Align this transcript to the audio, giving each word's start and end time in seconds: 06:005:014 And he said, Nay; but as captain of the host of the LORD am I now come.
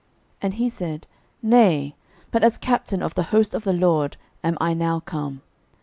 06:005:014 0.37 0.37
And 0.41 0.53
he 0.55 0.69
said, 0.69 1.07
Nay; 1.43 1.95
but 2.31 2.43
as 2.43 2.57
captain 2.57 3.03
of 3.03 3.13
the 3.13 3.21
host 3.29 3.53
of 3.53 3.63
the 3.63 3.73
LORD 3.73 4.17
am 4.43 4.57
I 4.59 4.73
now 4.73 4.99
come. 4.99 5.43